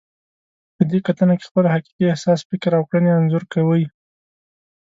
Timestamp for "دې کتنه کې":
0.89-1.47